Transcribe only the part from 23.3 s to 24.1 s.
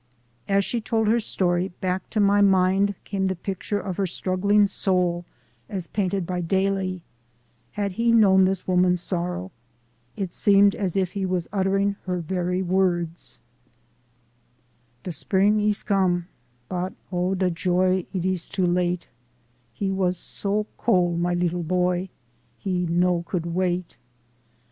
wait.